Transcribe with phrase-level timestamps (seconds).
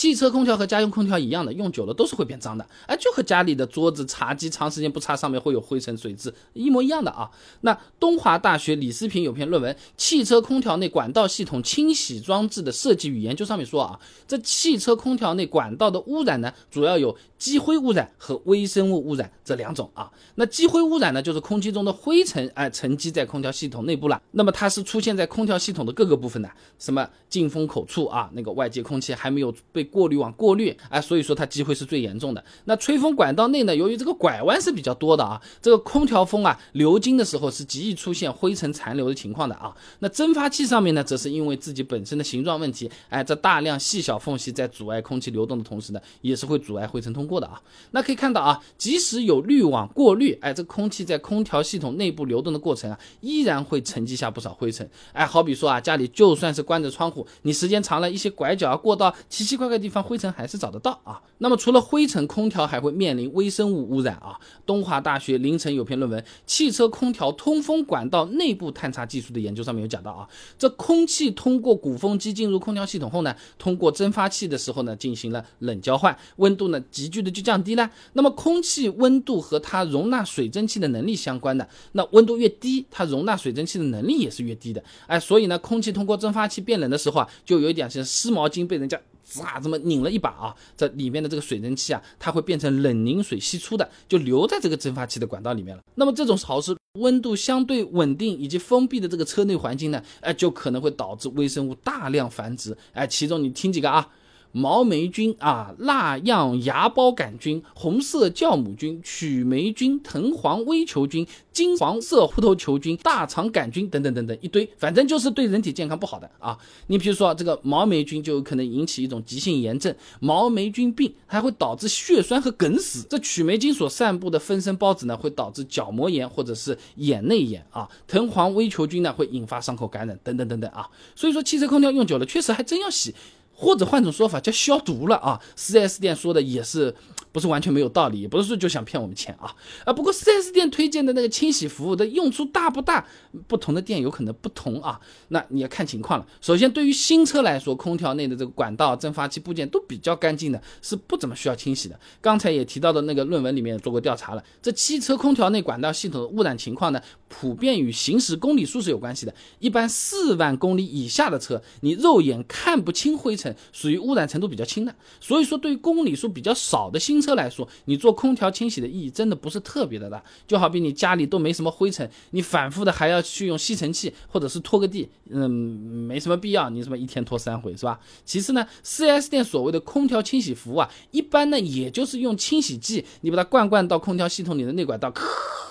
[0.00, 7.30] 汽车空调和家用空调一样的，用久了都是会变脏的，哎，就和家里的桌子、茶几长时间不擦，上面会有灰尘水渍一模一样的啊。
[7.60, 20.10] 那东华大学李思平有篇论文《汽车空调内管道系统清洗装置的设计与研究》上面说啊，这汽车空调内管道的污染呢，主要有积灰污染和微生物污染这两种啊。
[20.36, 32.42] 那积灰污染呢，就是空气中的灰尘哎沉积在空调系统内部了，那么它是出现在空调系统的各个部分的，什么进风口处啊，那个外界空气还没有被被过滤网过滤，哎，所以说它积灰是最严重的。
[32.64, 39.74] 那吹风管道内呢，由于这个拐弯是比较多的啊，这个空调风啊流经的时候是极易出现灰尘残留的情况的啊。
[40.00, 47.58] 那蒸发器上面呢，则是因为自己本身的形状问题，哎，这大量细小缝隙在阻碍空气流动的同时呢，也是会阻碍灰尘通过的啊。
[47.92, 54.86] 那可以看到啊，即使有滤网过滤，哎，这空气在空调系统内部流动的过程啊，依然会沉积下不少灰尘。
[55.12, 59.70] 哎，好比说啊，家里就算是关着窗户，你时间长了一些拐角啊、过道、奇奇怪。
[59.70, 61.20] 怪地方灰尘还是找得到啊。
[61.38, 64.38] 那么除了灰尘，空调还会面临微生物污染啊。
[64.66, 70.28] 东华大学凌晨有篇论文《汽车空调通风管道内部探查技术的研究》，上面有讲到啊，
[70.58, 77.90] 这空气通过鼓风机进入空调系统后呢，通过蒸发器的时候呢，进行了冷交换，温度呢急剧的就降低了。
[78.12, 84.82] 那么空气温度和它容纳水蒸气的能力相关的，那温度越低，它容纳水蒸气的能力也是越低的。
[85.06, 89.00] 哎，所以呢，空气通过蒸发器变冷的时候啊，就有一点像湿毛巾被人家。
[89.42, 95.82] 啊，这么拧了一把啊，这里面的这个水蒸气啊，它会变成冷凝水析出的，就留在这个蒸发器的管道里面了。
[95.94, 102.76] 那么这种潮湿、温度相对稳定以及封闭的这个车内环境呢，哎，就可能会导致微生物大量繁殖。
[102.92, 104.08] 哎，其中你听几个啊？
[104.52, 116.58] 毛霉菌啊，蜡样芽孢杆菌、红色酵母菌、曲霉菌、藤黄微球菌、金黄色虎头球菌、大肠杆菌等等等等一堆，反正就是对人体健康不好的啊。
[116.88, 123.06] 你比如说这个毛霉菌就有可能引起一种急性炎症，毛霉菌病还会导致血栓和梗死。
[123.08, 127.88] 这曲霉菌所散布的分生孢子呢，会导致角膜炎或者是眼内炎啊。
[128.08, 130.88] 藤黄微球菌呢，会引发伤口感染等等等等啊。
[131.14, 133.14] 所以说汽车空调用久了，确实还真要洗。
[133.60, 136.94] 或者换种说法叫消毒了啊，4S 店说的也是。
[137.32, 139.54] 不是完全没有道理，也不是说就想骗我们钱啊
[139.84, 139.92] 啊！
[139.92, 143.06] 不过 4S 店推荐的那个清洗服务的用处大不大？
[143.46, 144.98] 不同的店有可能不同啊。
[145.28, 146.26] 那你要看情况了。
[146.40, 151.96] 首先，对于新车来说，空调内的这个管道、蒸发器部件都比较干净的，是不怎么需要清洗的。
[152.20, 159.32] 刚才也提到的那个论文里面做过调查了，这汽车空调内管道系统的污染情况呢，普遍与行驶公里数是有关系的。
[159.60, 164.94] 一般四万公里以下的车，你肉眼看不清灰尘，属于污染程度比较轻的。
[165.20, 178.00] 所以说，对于公里数比较少的新车来说，你做空调清洗的意义真的不是特别的大，就好比你家里都没什么灰尘，你反复的还要去用吸尘器或者是拖个地，嗯，没什么必要，你什么一天拖三回是吧？
[178.24, 185.12] 其次呢，4S 店所谓的空调清洗服务啊，一般呢也就是用清洗剂，你把它灌灌到空调系统里的内管道，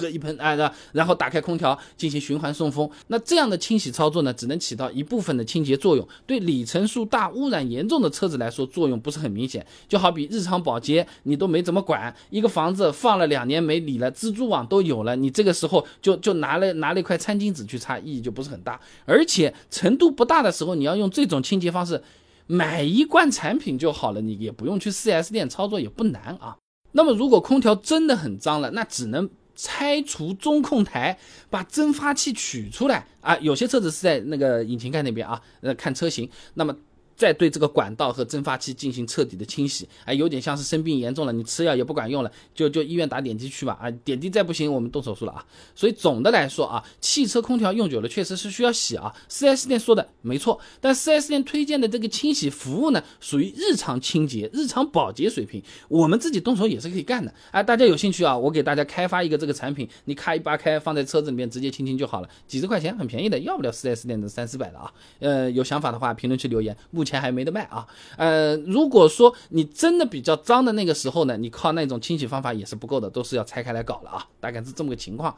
[0.00, 2.88] 喝一喷，哎的，然后打开空调进行循环送风。
[3.08, 9.64] 那这样的清洗操作呢，只能起到一部分的清洁作用，对里程数大、污染严重的车子来说，作用不是很明显。
[9.86, 18.80] 就好比日常保洁，你都没怎么管，一个房子放了两年没理了，蜘蛛网都有了，你这个时候就就拿了拿了一块餐巾纸去擦，意义就不是很大。
[19.04, 22.02] 而且程度不大的时候，你要用这种清洁方式，
[22.46, 26.56] 买一罐产品就好了，你也不用去 4S 店操作，也不难啊。
[26.92, 29.28] 那么如果空调真的很脏了，那只能。
[29.62, 31.18] 拆除中控台，
[31.50, 33.36] 把蒸发器取出来啊！
[33.38, 36.28] 有些车子是在那个引擎盖那边啊，呃，看车型。
[36.54, 36.74] 那么。
[37.20, 45.44] 再对这个管道和蒸发器进行彻底的清洗，哎，有点像是生病严重了，你吃药也不管用了，就就医院打点滴去吧，啊，点滴再不行，我们动手术了啊。
[45.74, 49.14] 所以总的来说啊，汽车空调用久了确实是需要洗啊。
[49.28, 57.30] 4S 店说的没错，但 4S 店推荐的这个清洗服务呢，属于日常清洁、日常保洁水平，我们自己动手也是可以干的。
[57.50, 64.90] 哎，大家有兴趣啊，我给大家开发一个这个产品，你咔一扒开放在车子里面直接清清就好了，几十块钱很便宜的，要不了 4S 店的三四百的啊。
[65.18, 67.09] 呃，有想法的话评论区留言，目前。
[67.10, 75.34] 钱还没得卖啊，呃，如果说你真的比较脏的那个时候呢，你靠那种清洗方法也是不够的，都是要拆开来搞了啊，大概是这么个情况。